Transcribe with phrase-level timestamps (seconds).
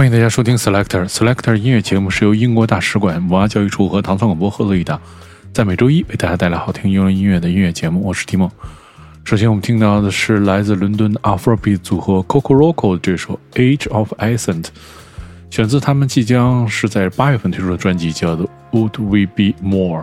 [0.00, 4.98] 欢迎大家收听 Selector Selector 音乐节目，是由英国大使馆文化教育处和唐宋广播合作一档，
[5.52, 8.02] 在每周一为大家带来好听英文音乐的音乐节目。
[8.02, 8.50] 我是提莫。
[9.24, 14.62] 首先，我们听到的是来自伦敦的 Afrobeat 组合 Coco Roco 这首《Age of Ascent》，
[15.50, 20.02] 选自他们即将是在八月份推出的专辑，叫做《Would We Be More》。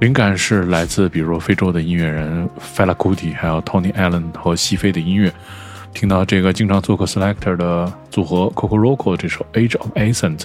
[0.00, 2.46] 灵感是来自比如非洲的音乐人
[2.76, 5.32] Fela Kuti，还有 Tony Allen 和西非的音乐。
[5.96, 10.40] 听到这个经常做客 Selector 的组合 Coco Roco 这首《Age of Ascent》。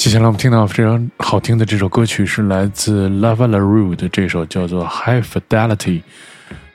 [0.00, 5.76] 接下来我们听到非常好听的这首歌曲是来自 Lava La Rue 的这首叫做《High Fidelity》，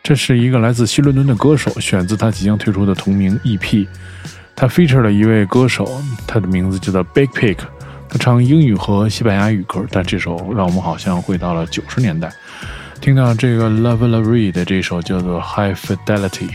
[0.04, 3.88] 这是一个来自西伦敦的歌手，选自他即将推出的同名 EP。
[4.56, 5.90] 他 feature 了一位歌手，
[6.28, 7.58] 他的名字叫做 Big Pick
[8.08, 12.32] 他唱英语和西班牙语歌，但这首让我们好像回到了九十年代。
[13.02, 16.50] 听到这个 Lava La Rue 的这首叫做《High Fidelity》。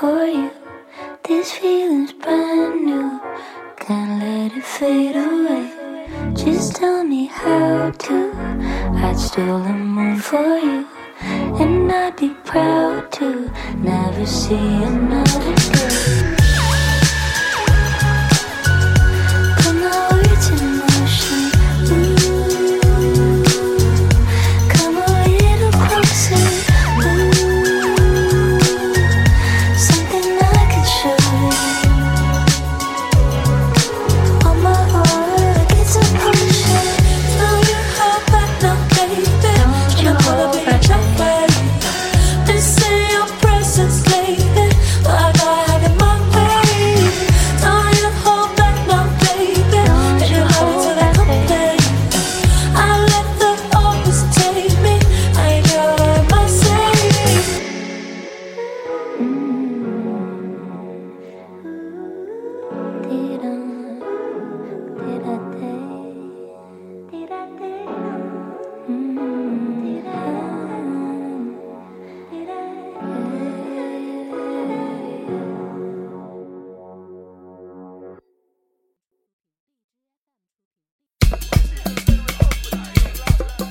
[0.00, 0.50] for you.
[1.24, 3.20] This feeling's brand new.
[3.76, 5.66] Can't let it fade away.
[6.32, 8.32] Just tell me how to.
[9.04, 10.86] I'd still the moon for you.
[11.60, 16.29] And I'd be proud to never see another day.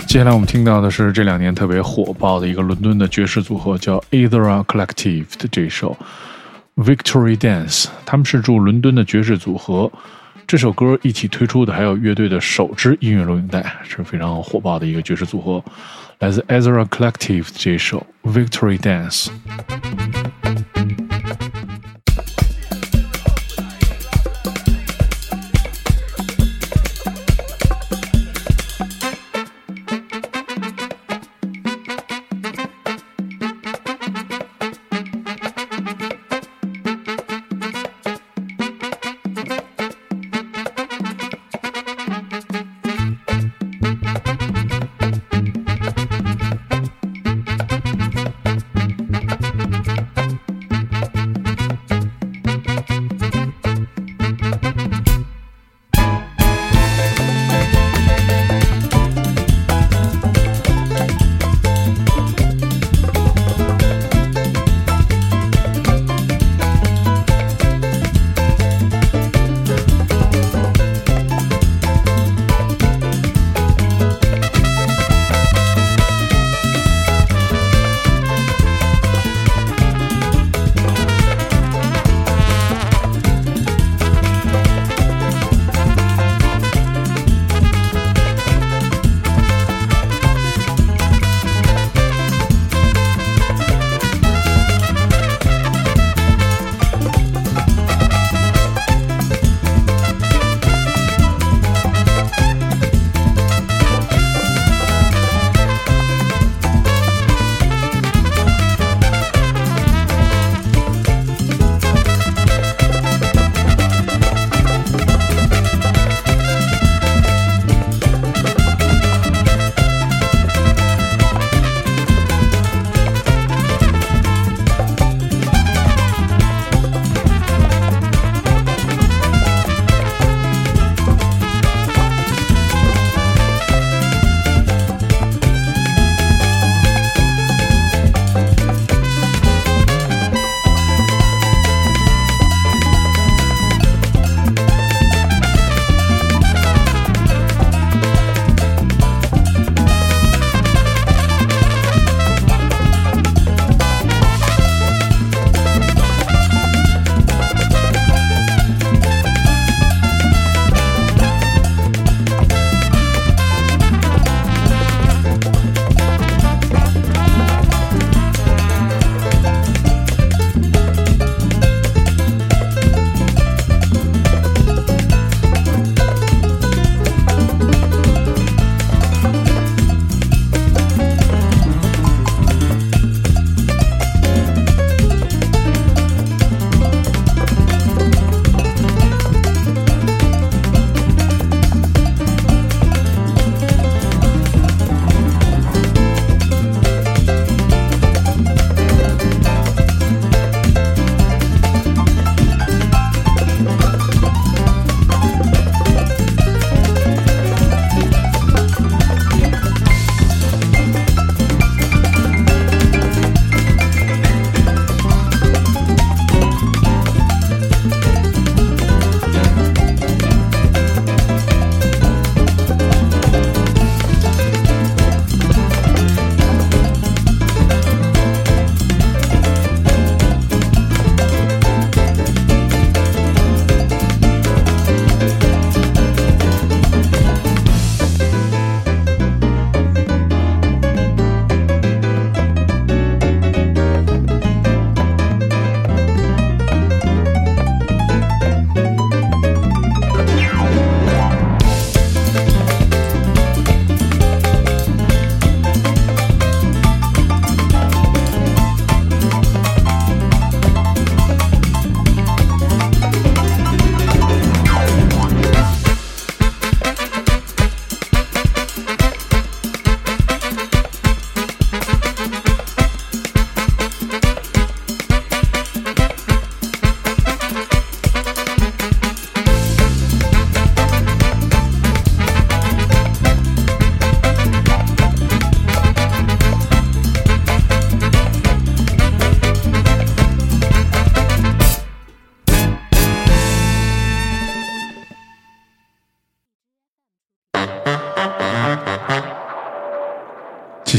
[0.10, 5.96] 接下来我们听到的是这两年特别火爆的一个伦敦的爵士组合，叫 Ethera Collective 的这首
[6.84, 7.84] 《Victory Dance》。
[8.08, 9.92] 他们是驻伦敦的爵士组合，
[10.48, 15.64] 这首歌一起推出的还有乐队的首支音乐录影带，是非常火爆的一个爵士组合，
[16.18, 19.28] 来自 Ethera Collective 的这首《Victory Dance》。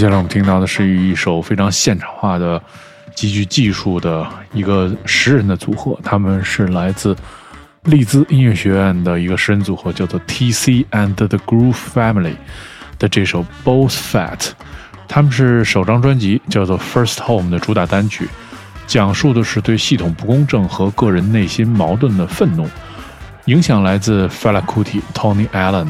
[0.00, 2.58] 接下来我们听到的是一首非常现场化的、
[3.14, 7.14] 极具技术的一个十人的组合，他们是来自
[7.82, 10.86] 利兹音乐学院的一个十人组合，叫做 T.C.
[10.92, 12.32] and the Groove Family
[12.98, 14.52] 的这首 Both Fat。
[15.06, 18.26] 他们是首张专辑叫做《First Home》的主打单曲，
[18.86, 22.66] 讲述的是对系统不公正和个人内心矛盾的愤怒。
[23.44, 25.88] 影响来自 Fela Kuti、Tony Allen，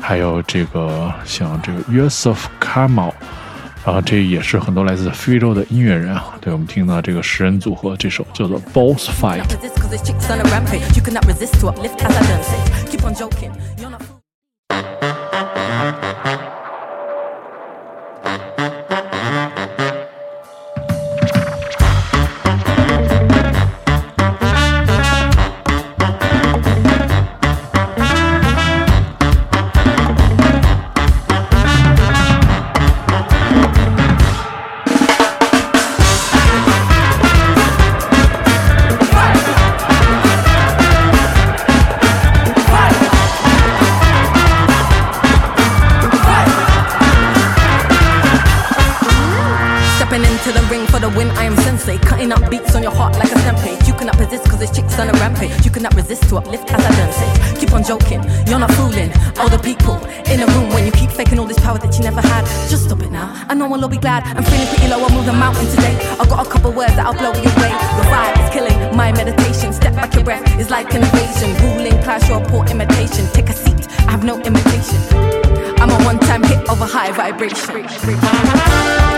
[0.00, 3.12] 还有这个像这个 Yusuf Kamal，
[3.84, 6.34] 啊，这也是很多来自非洲的音乐人啊。
[6.40, 9.42] 对我们听到这个十人组合，这首叫做《Boss Fight》。
[77.38, 79.15] Vibration.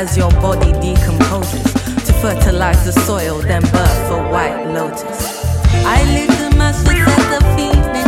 [0.00, 1.62] As your body decomposes
[2.06, 5.44] to fertilize the soil, then birth a white lotus.
[5.84, 7.99] I live the master set the feeling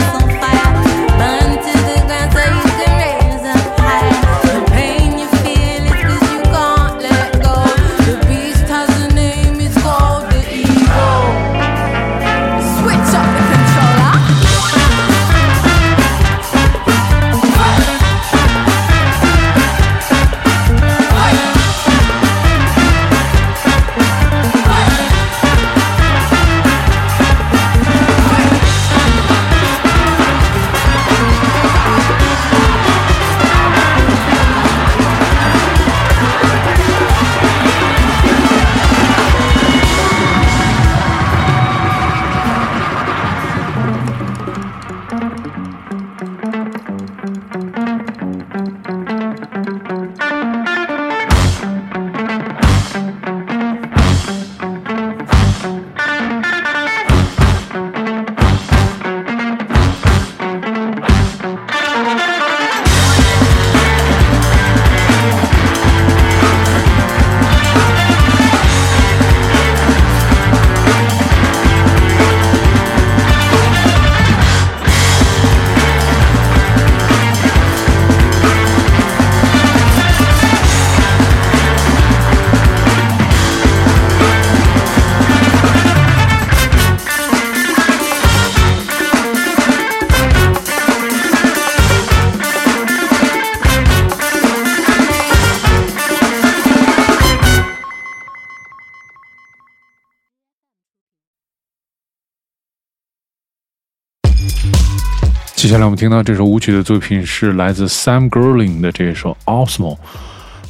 [105.62, 109.94] 接下来我们听到这首舞曲的作品是来自 Sam Gerling 的这一首《Osmo》，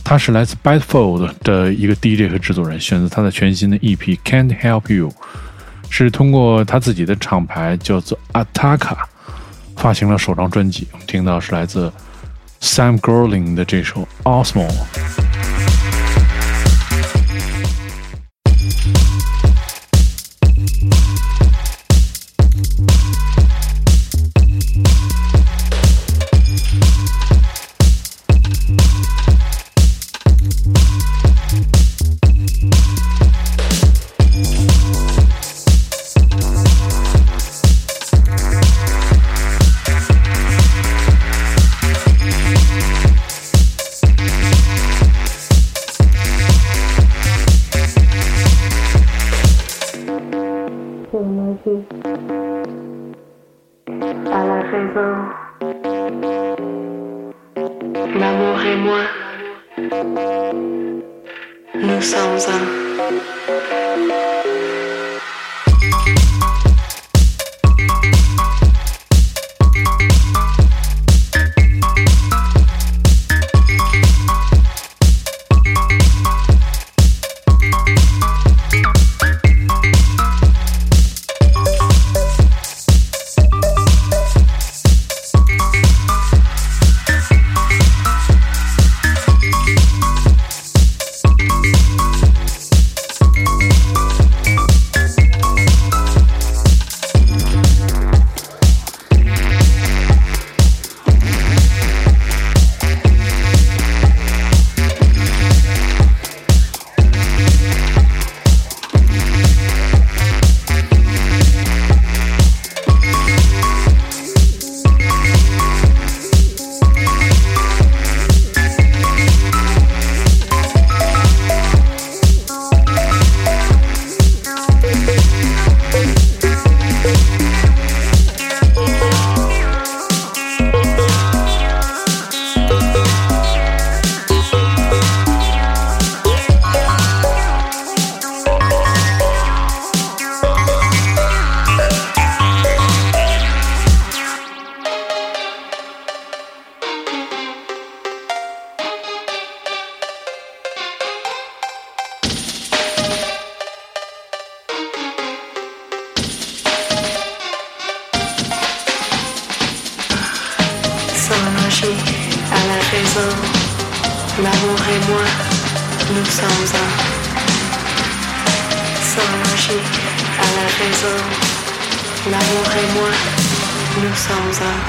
[0.05, 5.09] 他是来自 Bedford 的一个 DJ 和制作人，选择他的全新的 EP《Can't Help You》，
[5.89, 8.99] 是通过他自己的厂牌叫做 Ataka
[9.79, 10.87] 发行了首张专辑。
[10.93, 11.91] 我们听到是来自
[12.61, 14.69] Sam Gerling 的这首《Osmo》。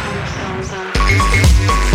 [0.04, 1.93] Salsa.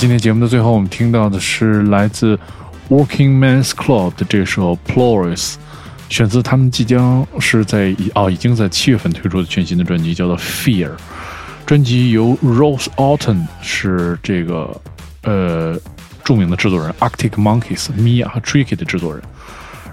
[0.00, 2.34] 今天节目的最后，我们听到的是来自
[2.88, 5.36] Working Men's Club 的这首《Plurals》，
[6.08, 10.88] 选自他们即将是在已哦已经在七月份推出的全新的专辑，叫做《Fear》。
[11.66, 14.74] 专辑由 Rose Alton 是这个
[15.24, 15.78] 呃
[16.24, 19.22] 著名的制作人 Arctic Monkeys、Mia 和 Tricky 的制作人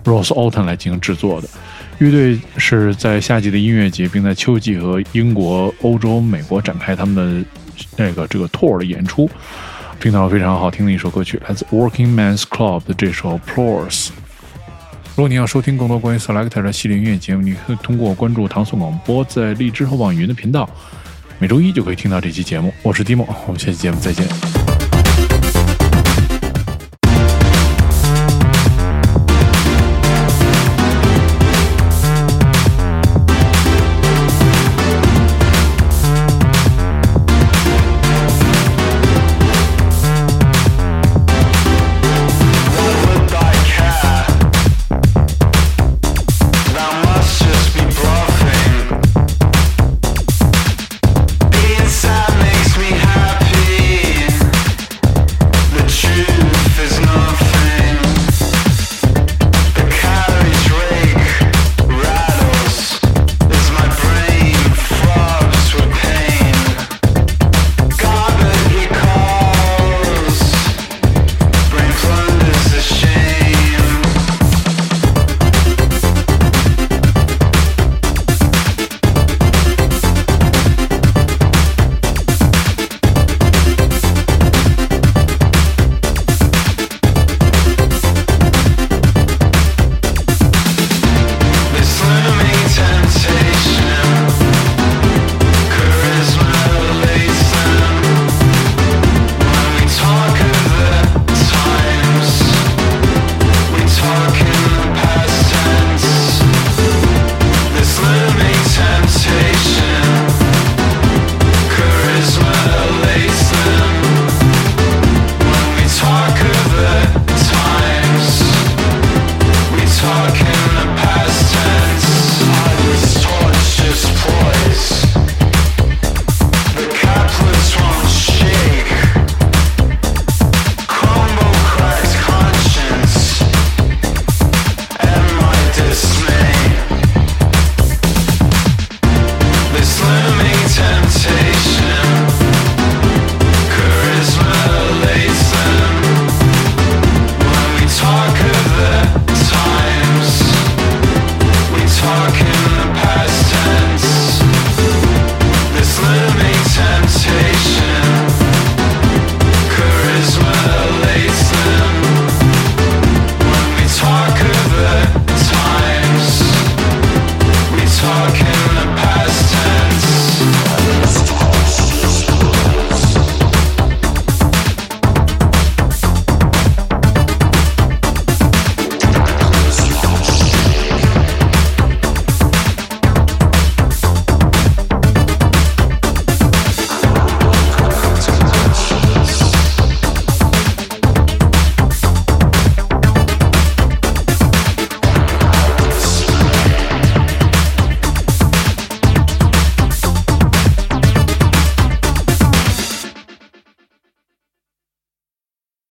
[0.05, 1.49] Rose Alton 来进行制作的。
[1.97, 7.45] 乐队是在夏季的音乐节，并在秋季和英国、欧洲、美国展开他们的
[7.97, 9.29] 那个这个 tour 的演出。
[9.99, 14.07] 听到非常好听的一首歌曲，来自 Working Man's Club 的这首《Pours》。
[15.15, 20.69] 如果你要收听更多关于 Selector 的系列音乐节目，你可以通过关注唐宋广播在荔枝和网易云的频道，
[21.39, 22.71] 每周一就可以听到这期节目。
[22.83, 24.66] 我是 Dimo，我们下期节目再见。